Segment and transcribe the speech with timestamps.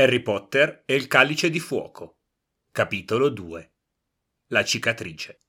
[0.00, 2.18] Harry Potter e il calice di fuoco.
[2.70, 3.72] Capitolo 2
[4.52, 5.40] La cicatrice.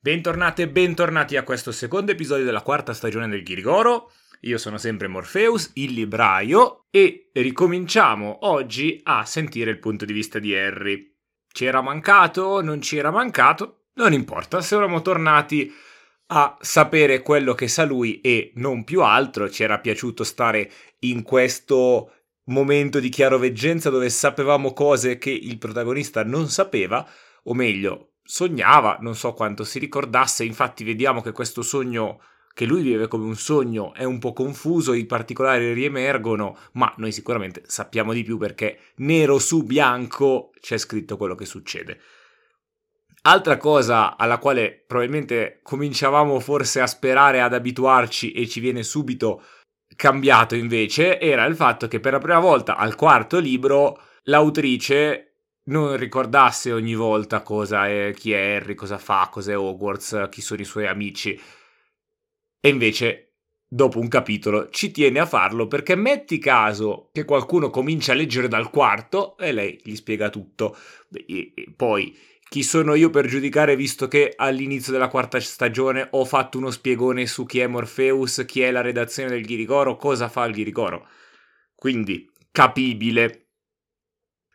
[0.00, 4.10] Bentornate e bentornati a questo secondo episodio della quarta stagione del Ghirigoro.
[4.44, 10.40] Io sono sempre Morpheus, il libraio, e ricominciamo oggi a sentire il punto di vista
[10.40, 11.14] di Harry.
[11.46, 12.60] Ci era mancato?
[12.60, 13.84] Non ci era mancato?
[13.94, 15.72] Non importa, siamo tornati
[16.26, 19.48] a sapere quello che sa lui e non più altro.
[19.48, 20.68] Ci era piaciuto stare
[21.00, 22.10] in questo
[22.46, 27.08] momento di chiaroveggenza dove sapevamo cose che il protagonista non sapeva,
[27.44, 32.20] o meglio, sognava, non so quanto si ricordasse, infatti vediamo che questo sogno
[32.54, 37.12] che lui vive come un sogno è un po' confuso, i particolari riemergono, ma noi
[37.12, 42.00] sicuramente sappiamo di più perché nero su bianco c'è scritto quello che succede.
[43.24, 49.42] Altra cosa alla quale probabilmente cominciavamo forse a sperare ad abituarci e ci viene subito
[49.94, 55.32] cambiato invece era il fatto che per la prima volta al quarto libro l'autrice
[55.64, 60.60] non ricordasse ogni volta cosa è, chi è Harry, cosa fa, cos'è Hogwarts, chi sono
[60.60, 61.40] i suoi amici.
[62.64, 68.12] E invece, dopo un capitolo, ci tiene a farlo perché metti caso che qualcuno comincia
[68.12, 70.76] a leggere dal quarto e lei gli spiega tutto.
[71.26, 72.16] E, poi,
[72.48, 77.26] chi sono io per giudicare visto che all'inizio della quarta stagione ho fatto uno spiegone
[77.26, 81.08] su chi è Morpheus, chi è la redazione del Ghirigoro, cosa fa il Ghirigoro.
[81.74, 83.48] Quindi, capibile.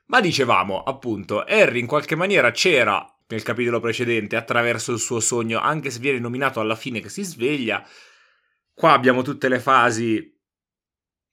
[0.05, 5.59] Ma dicevamo, appunto, Harry in qualche maniera c'era nel capitolo precedente attraverso il suo sogno,
[5.59, 7.86] anche se viene nominato alla fine che si sveglia.
[8.73, 10.36] Qua abbiamo tutte le fasi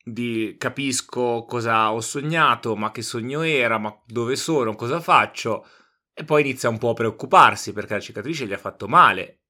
[0.06, 5.67] di capisco cosa ho sognato, ma che sogno era, ma dove sono, cosa faccio.
[6.12, 9.41] E poi inizia un po' a preoccuparsi perché la cicatrice gli ha fatto male.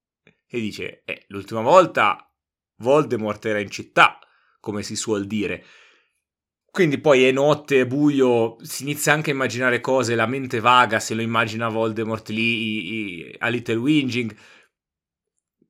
[0.46, 2.30] E dice, eh, l'ultima volta
[2.76, 4.18] Voldemort era in città,
[4.60, 5.64] come si suol dire.
[6.74, 10.98] Quindi poi è notte, è buio, si inizia anche a immaginare cose, la mente vaga,
[10.98, 12.94] se lo immagina Voldemort lì i,
[13.28, 14.34] i, a Little Winging.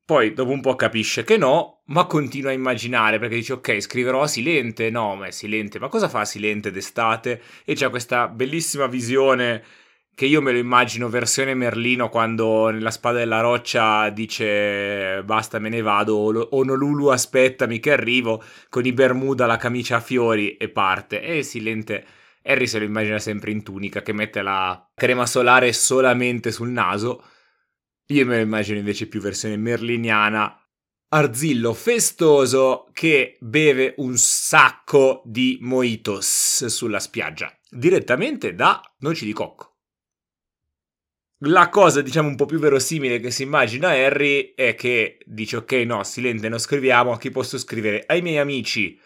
[0.02, 4.22] Poi dopo un po' capisce che no, ma continua a immaginare perché dice ok, scriverò
[4.22, 7.42] a Silente, no, ma è Silente, ma cosa fa Silente d'estate?
[7.66, 9.62] E c'è questa bellissima visione
[10.14, 15.68] che io me lo immagino versione Merlino quando nella spada della roccia dice basta me
[15.68, 20.68] ne vado o Honolulu aspettami che arrivo con i Bermuda la camicia a fiori e
[20.68, 21.20] parte.
[21.20, 22.04] E silente
[22.44, 27.24] Harry se lo immagina sempre in tunica che mette la crema solare solamente sul naso.
[28.08, 30.58] Io me lo immagino invece più versione merliniana.
[31.08, 37.52] Arzillo festoso che beve un sacco di mojitos sulla spiaggia.
[37.68, 39.73] Direttamente da noci di cocco
[41.44, 45.72] la cosa, diciamo, un po' più verosimile che si immagina Harry è che dice ok,
[45.72, 48.04] no, silente, non scriviamo, a chi posso scrivere?
[48.06, 48.98] Ai miei amici.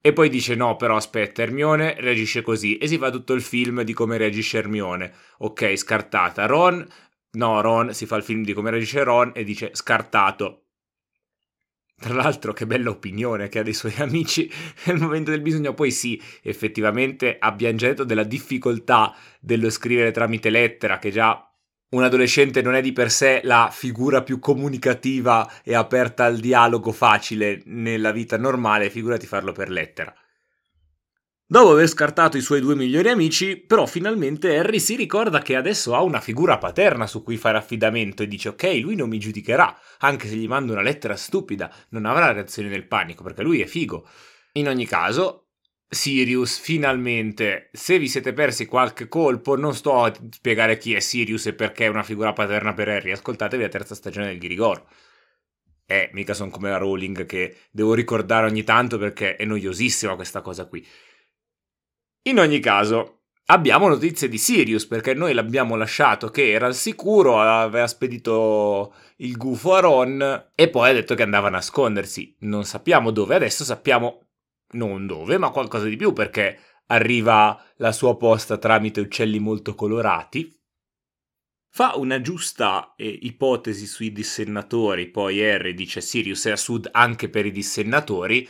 [0.00, 3.82] E poi dice no, però aspetta, Hermione reagisce così e si fa tutto il film
[3.82, 5.12] di come reagisce Hermione.
[5.38, 6.46] Ok, scartata.
[6.46, 6.84] Ron,
[7.32, 10.64] no, Ron si fa il film di come reagisce Ron e dice scartato.
[12.02, 14.50] Tra l'altro, che bella opinione che ha dei suoi amici
[14.86, 15.72] nel momento del bisogno.
[15.72, 21.51] Poi sì, effettivamente abbiamo già detto della difficoltà dello scrivere tramite lettera, che già
[21.92, 26.92] un adolescente non è di per sé la figura più comunicativa e aperta al dialogo
[26.92, 30.14] facile nella vita normale, figurati farlo per lettera.
[31.52, 35.94] Dopo aver scartato i suoi due migliori amici, però finalmente Harry si ricorda che adesso
[35.94, 39.78] ha una figura paterna su cui fare affidamento e dice ok, lui non mi giudicherà,
[39.98, 43.66] anche se gli mando una lettera stupida, non avrà reazione del panico perché lui è
[43.66, 44.08] figo.
[44.52, 45.41] In ogni caso,
[45.94, 51.46] Sirius finalmente, se vi siete persi qualche colpo, non sto a spiegare chi è Sirius
[51.46, 54.88] e perché è una figura paterna per Harry, ascoltatevi la terza stagione del Ghirigoro.
[55.84, 60.40] Eh, mica sono come la Rowling che devo ricordare ogni tanto perché è noiosissima questa
[60.40, 60.82] cosa qui.
[62.22, 67.38] In ogni caso, abbiamo notizie di Sirius perché noi l'abbiamo lasciato che era al sicuro,
[67.38, 72.34] aveva spedito il gufo a Ron e poi ha detto che andava a nascondersi.
[72.40, 74.28] Non sappiamo dove, adesso sappiamo
[74.72, 80.54] non dove, ma qualcosa di più perché arriva la sua posta tramite uccelli molto colorati.
[81.68, 87.30] Fa una giusta eh, ipotesi sui dissennatori, poi Harry dice Sirius è a sud anche
[87.30, 88.46] per i dissennatori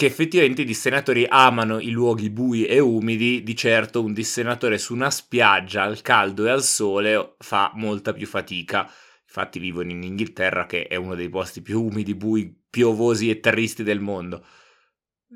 [0.00, 4.94] che effettivamente i dissenatori amano i luoghi bui e umidi, di certo un dissenatore su
[4.94, 8.90] una spiaggia al caldo e al sole fa molta più fatica.
[9.22, 13.82] Infatti vivono in Inghilterra che è uno dei posti più umidi, bui, piovosi e terristi
[13.82, 14.42] del mondo.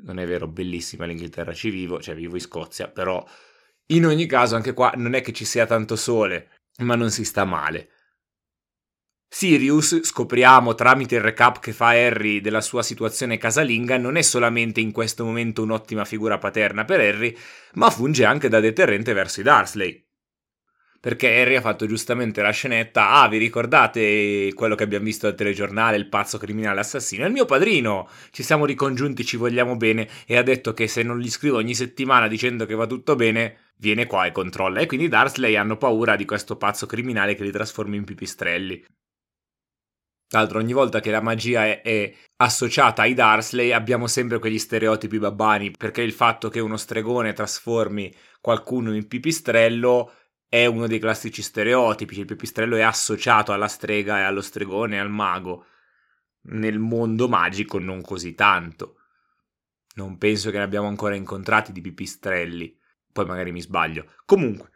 [0.03, 3.25] Non è vero, bellissima l'Inghilterra, ci vivo, cioè vivo in Scozia, però
[3.87, 7.25] in ogni caso anche qua non è che ci sia tanto sole, ma non si
[7.25, 7.91] sta male.
[9.29, 14.81] Sirius, scopriamo tramite il recap che fa Harry della sua situazione casalinga, non è solamente
[14.81, 17.37] in questo momento un'ottima figura paterna per Harry,
[17.75, 20.04] ma funge anche da deterrente verso i Dursley.
[21.05, 25.35] Perché Harry ha fatto giustamente la scenetta, ah vi ricordate quello che abbiamo visto al
[25.35, 27.25] telegiornale, il pazzo criminale assassino?
[27.25, 31.03] È il mio padrino, ci siamo ricongiunti, ci vogliamo bene e ha detto che se
[31.03, 34.81] non gli scrivo ogni settimana dicendo che va tutto bene, viene qua e controlla.
[34.81, 38.83] E quindi i Dursley hanno paura di questo pazzo criminale che li trasforma in pipistrelli.
[40.27, 44.59] Tra l'altro, ogni volta che la magia è, è, associata ai Dursley, abbiamo sempre quegli
[44.59, 48.11] stereotipi babbani, perché il fatto che uno stregone trasformi
[48.41, 50.11] qualcuno in pipistrello
[50.55, 52.17] è uno dei classici stereotipi.
[52.21, 55.67] Il pipistrello è associato alla strega e allo stregone e al mago.
[56.43, 58.99] Nel mondo magico non così tanto.
[59.97, 62.79] Non penso che ne abbiamo ancora incontrati di pipistrelli.
[63.13, 64.13] Poi magari mi sbaglio.
[64.25, 64.71] Comunque,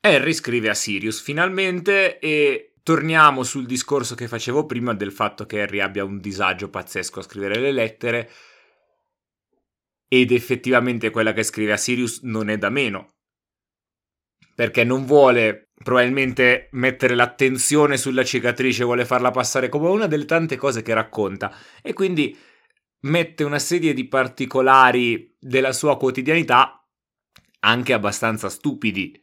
[0.00, 5.60] Harry scrive a Sirius finalmente e Torniamo sul discorso che facevo prima del fatto che
[5.60, 8.30] Harry abbia un disagio pazzesco a scrivere le lettere
[10.06, 13.15] ed effettivamente quella che scrive a Sirius non è da meno.
[14.56, 20.56] Perché non vuole probabilmente mettere l'attenzione sulla cicatrice, vuole farla passare come una delle tante
[20.56, 22.36] cose che racconta e quindi
[23.00, 26.82] mette una serie di particolari della sua quotidianità
[27.60, 29.22] anche abbastanza stupidi.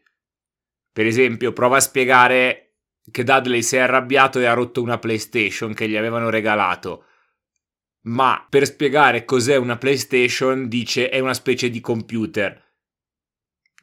[0.91, 2.75] Per esempio, prova a spiegare
[3.09, 7.05] che Dudley si è arrabbiato e ha rotto una PlayStation che gli avevano regalato.
[8.03, 12.61] Ma per spiegare cos'è una PlayStation dice è una specie di computer.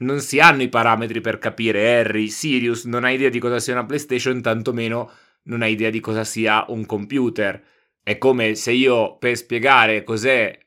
[0.01, 3.75] Non si hanno i parametri per capire Harry, Sirius non ha idea di cosa sia
[3.75, 5.11] una PlayStation, tantomeno
[5.45, 7.63] non ha idea di cosa sia un computer.
[8.03, 10.59] È come se io per spiegare cos'è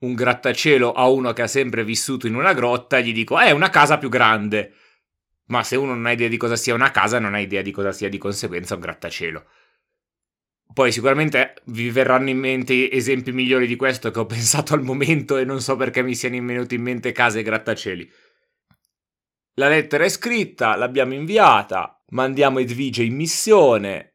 [0.00, 3.68] un grattacielo a uno che ha sempre vissuto in una grotta gli dico è una
[3.68, 4.72] casa più grande
[5.48, 7.70] ma se uno non ha idea di cosa sia una casa, non ha idea di
[7.70, 9.44] cosa sia di conseguenza un grattacielo.
[10.72, 15.36] Poi sicuramente vi verranno in mente esempi migliori di questo che ho pensato al momento
[15.36, 18.10] e non so perché mi siano venuti in mente case e grattacieli.
[19.54, 24.14] La lettera è scritta, l'abbiamo inviata, mandiamo Edvige in missione.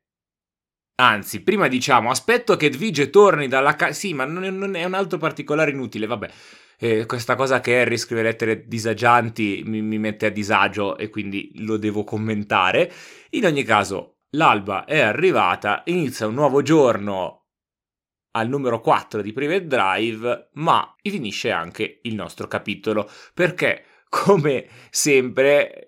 [0.96, 3.94] Anzi, prima diciamo, aspetto che Edvige torni dalla casa...
[3.94, 6.30] Sì, ma non è, non è un altro particolare inutile, vabbè
[6.84, 11.52] eh, questa cosa che Harry scrive lettere disagianti mi, mi mette a disagio e quindi
[11.56, 12.92] lo devo commentare.
[13.32, 17.48] In ogni caso, l'alba è arrivata, inizia un nuovo giorno
[18.36, 25.86] al numero 4 di Private Drive, ma finisce anche il nostro capitolo, perché come sempre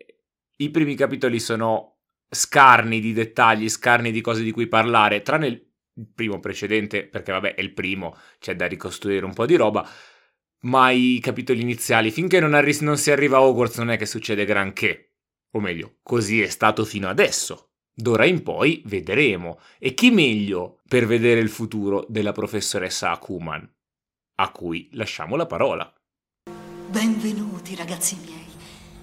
[0.57, 5.65] i primi capitoli sono scarni di dettagli, scarni di cose di cui parlare, tranne il
[6.13, 9.87] primo precedente, perché vabbè è il primo, c'è da ricostruire un po' di roba,
[10.61, 14.05] ma i capitoli iniziali, finché non, arri- non si arriva a Hogwarts non è che
[14.05, 15.13] succede granché.
[15.51, 17.64] O meglio, così è stato fino adesso.
[17.97, 19.59] D'ora in poi vedremo.
[19.79, 23.65] E chi meglio per vedere il futuro della professoressa Akuman?
[24.37, 25.89] A cui lasciamo la parola.
[26.89, 28.43] Benvenuti ragazzi miei.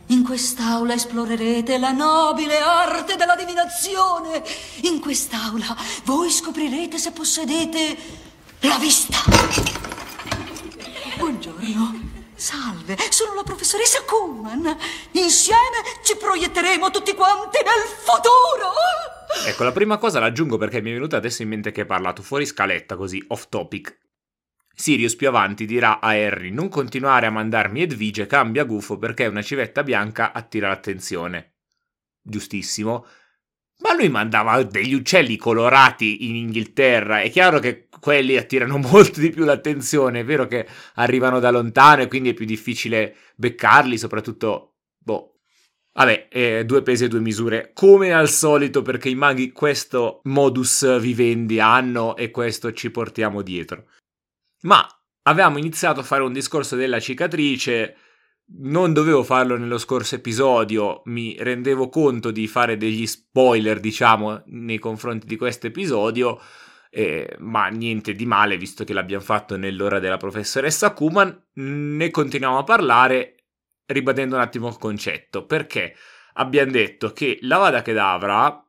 [0.08, 4.44] In quest'aula esplorerete la nobile arte della divinazione.
[4.82, 5.74] In quest'aula
[6.04, 7.96] voi scoprirete se possedete
[8.60, 9.16] la vista.
[11.16, 12.11] Buongiorno.
[12.42, 14.76] Salve, sono la professoressa Kuhlman.
[15.12, 18.72] Insieme ci proietteremo tutti quanti nel futuro.
[19.46, 22.20] Ecco, la prima cosa l'aggiungo perché mi è venuta adesso in mente che hai parlato
[22.20, 23.96] fuori scaletta, così off topic.
[24.74, 29.42] Sirius più avanti dirà a Harry non continuare a mandarmi Edvige, cambia gufo perché una
[29.42, 31.58] civetta bianca attira l'attenzione.
[32.20, 33.06] Giustissimo.
[33.82, 37.20] Ma lui mandava degli uccelli colorati in Inghilterra.
[37.20, 40.20] È chiaro che quelli attirano molto di più l'attenzione.
[40.20, 45.28] È vero che arrivano da lontano e quindi è più difficile beccarli, soprattutto, boh.
[45.94, 50.98] Vabbè, eh, due pesi e due misure, come al solito, perché i maghi questo modus
[50.98, 53.88] vivendi hanno e questo ci portiamo dietro.
[54.62, 54.86] Ma
[55.24, 57.96] avevamo iniziato a fare un discorso della cicatrice
[58.54, 64.78] non dovevo farlo nello scorso episodio, mi rendevo conto di fare degli spoiler, diciamo, nei
[64.78, 66.40] confronti di questo episodio,
[66.90, 72.58] eh, ma niente di male visto che l'abbiamo fatto nell'ora della professoressa Kuman, ne continuiamo
[72.58, 73.36] a parlare
[73.86, 75.94] ribadendo un attimo il concetto, perché?
[76.34, 78.62] Abbiamo detto che la Vada Kedavra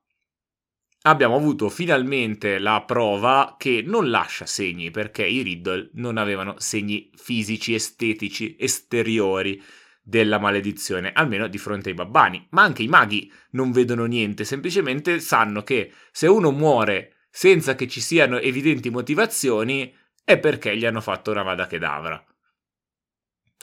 [1.06, 7.10] abbiamo avuto finalmente la prova che non lascia segni perché i Riddle non avevano segni
[7.16, 9.62] fisici, estetici, esteriori
[10.02, 12.48] della maledizione, almeno di fronte ai babbani.
[12.52, 17.88] Ma anche i maghi non vedono niente, semplicemente sanno che se uno muore senza che
[17.88, 19.94] ci siano evidenti motivazioni,
[20.24, 22.24] è perché gli hanno fatto una vada kedavra.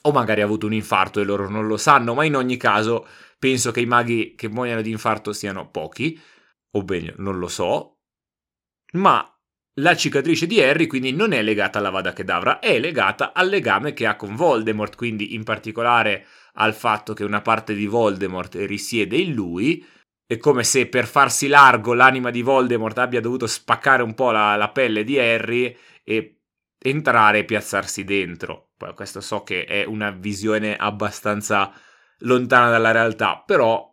[0.02, 3.06] O magari ha avuto un infarto e loro non lo sanno, ma in ogni caso
[3.38, 6.18] penso che i maghi che muoiono di infarto siano pochi,
[6.72, 7.98] o bene, non lo so.
[8.92, 9.24] Ma
[9.74, 13.92] la cicatrice di Harry quindi non è legata alla Vada Kedavra, è legata al legame
[13.92, 19.16] che ha con Voldemort, quindi in particolare al fatto che una parte di Voldemort risiede
[19.16, 19.84] in lui.
[20.26, 24.54] È come se per farsi largo l'anima di Voldemort abbia dovuto spaccare un po' la,
[24.56, 26.40] la pelle di Harry e
[26.78, 28.70] entrare e piazzarsi dentro.
[28.76, 31.72] Poi questo so che è una visione abbastanza
[32.20, 33.89] lontana dalla realtà, però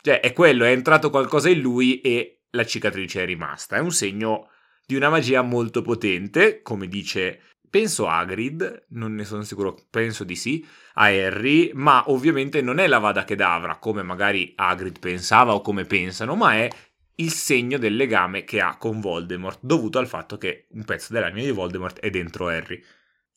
[0.00, 3.76] cioè, è quello, è entrato qualcosa in lui e la cicatrice è rimasta.
[3.76, 4.50] È un segno
[4.86, 10.36] di una magia molto potente, come dice, penso Hagrid, non ne sono sicuro, penso di
[10.36, 15.60] sì, a Harry, ma ovviamente non è la Vada Kedavra, come magari Hagrid pensava o
[15.60, 16.68] come pensano, ma è
[17.16, 21.44] il segno del legame che ha con Voldemort, dovuto al fatto che un pezzo dell'anima
[21.44, 22.82] di Voldemort è dentro Harry.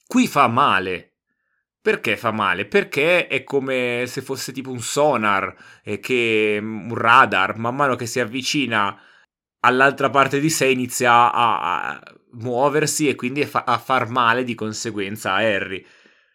[0.06, 1.11] Qui fa male.
[1.82, 2.66] Perché fa male?
[2.66, 8.06] Perché è come se fosse tipo un sonar, eh, che, un radar, man mano che
[8.06, 9.00] si avvicina
[9.62, 14.54] all'altra parte di sé inizia a, a muoversi e quindi fa- a, far male di
[14.54, 15.84] conseguenza a Harry.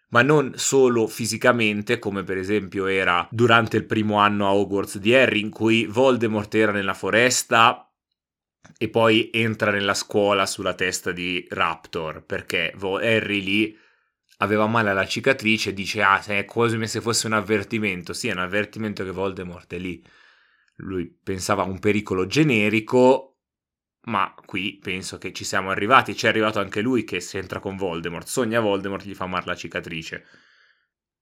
[0.09, 5.15] Ma non solo fisicamente, come per esempio era durante il primo anno a Hogwarts di
[5.15, 7.89] Harry, in cui Voldemort era nella foresta
[8.79, 13.79] e poi entra nella scuola sulla testa di Raptor, perché Harry lì
[14.39, 18.13] aveva male alla cicatrice dice ah, è come se fosse un avvertimento.
[18.13, 20.05] Sì, è un avvertimento che Voldemort è lì
[20.77, 23.39] lui pensava a un pericolo generico,
[24.07, 26.15] ma qui penso che ci siamo arrivati.
[26.15, 29.57] C'è arrivato anche lui che si entra con Voldemort, sogna Voldemort, gli fa male la
[29.57, 30.25] cicatrice.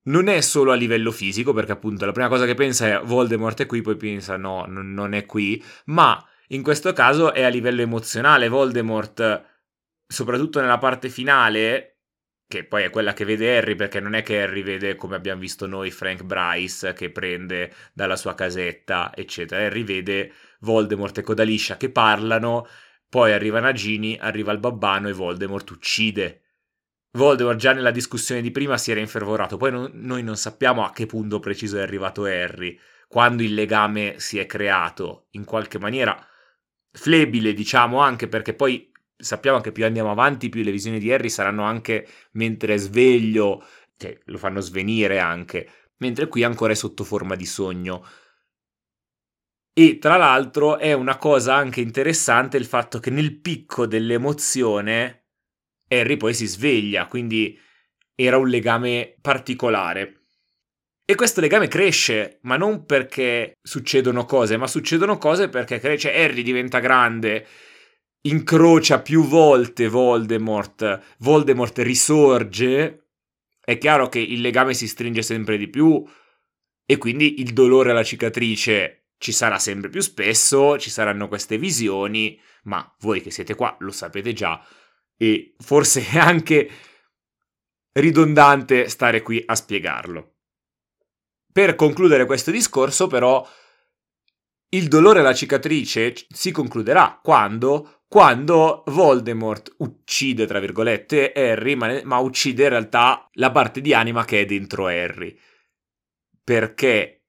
[0.06, 3.62] Non è solo a livello fisico, perché appunto la prima cosa che pensa è Voldemort
[3.62, 7.80] è qui, poi pensa no, non è qui, ma in questo caso è a livello
[7.80, 8.48] emozionale.
[8.48, 9.44] Voldemort,
[10.06, 11.93] soprattutto nella parte finale,
[12.46, 15.40] che poi è quella che vede Harry, perché non è che Harry vede come abbiamo
[15.40, 19.64] visto noi Frank Bryce che prende dalla sua casetta, eccetera.
[19.64, 22.66] Harry vede Voldemort e Codaliscia che parlano,
[23.08, 26.40] poi arriva Nagini, arriva il babbano e Voldemort uccide.
[27.12, 30.92] Voldemort già nella discussione di prima si era infervorato, poi non, noi non sappiamo a
[30.92, 36.16] che punto preciso è arrivato Harry, quando il legame si è creato, in qualche maniera
[36.90, 38.90] flebile, diciamo, anche perché poi
[39.24, 43.64] sappiamo che più andiamo avanti, più le visioni di Harry saranno anche mentre è sveglio,
[43.96, 48.06] cioè lo fanno svenire anche, mentre qui ancora è sotto forma di sogno.
[49.72, 55.24] E tra l'altro è una cosa anche interessante il fatto che nel picco dell'emozione
[55.88, 57.58] Harry poi si sveglia, quindi
[58.14, 60.26] era un legame particolare.
[61.06, 66.14] E questo legame cresce, ma non perché succedono cose, ma succedono cose perché cresce.
[66.14, 67.46] Harry diventa grande,
[68.26, 73.08] incrocia più volte Voldemort, Voldemort risorge,
[73.60, 76.04] è chiaro che il legame si stringe sempre di più
[76.86, 82.38] e quindi il dolore alla cicatrice ci sarà sempre più spesso, ci saranno queste visioni,
[82.64, 84.62] ma voi che siete qua lo sapete già
[85.16, 86.70] e forse è anche
[87.92, 90.32] ridondante stare qui a spiegarlo.
[91.52, 93.46] Per concludere questo discorso, però,
[94.76, 102.18] il dolore alla cicatrice si concluderà quando quando Voldemort uccide, tra virgolette, Harry, ma, ma,
[102.18, 105.36] uccide in realtà la parte di anima che è dentro Harry.
[106.44, 107.24] Perché,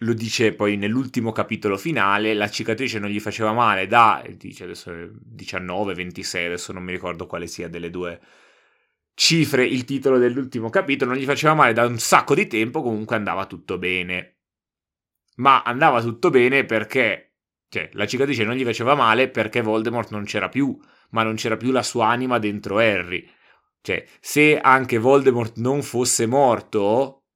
[0.00, 4.92] lo dice poi nell'ultimo capitolo finale, la cicatrice non gli faceva male da, dice adesso
[5.10, 8.20] 19, 26, adesso non mi ricordo quale sia delle due
[9.14, 13.16] cifre il titolo dell'ultimo capitolo, non gli faceva male da un sacco di tempo, comunque
[13.16, 14.39] andava tutto bene.
[15.40, 17.30] Ma andava tutto bene perché
[17.70, 20.76] cioè, la cicatrice non gli faceva male perché Voldemort non c'era più,
[21.10, 23.26] ma non c'era più la sua anima dentro Harry.
[23.80, 27.26] Cioè, se anche Voldemort non fosse morto,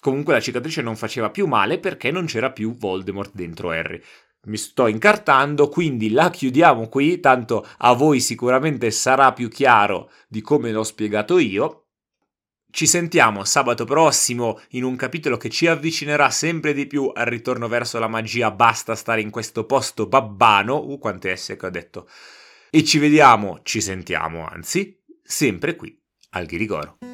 [0.00, 4.02] comunque la cicatrice non faceva più male perché non c'era più Voldemort dentro Harry.
[4.46, 10.40] Mi sto incartando, quindi la chiudiamo qui, tanto a voi sicuramente sarà più chiaro di
[10.40, 11.81] come l'ho spiegato io.
[12.74, 17.68] Ci sentiamo sabato prossimo in un capitolo che ci avvicinerà sempre di più al ritorno
[17.68, 18.50] verso la magia.
[18.50, 20.78] Basta stare in questo posto babbano.
[20.78, 22.08] Uh, quante S che ho detto.
[22.70, 25.94] E ci vediamo, ci sentiamo, anzi, sempre qui
[26.30, 27.11] al Ghirigoro.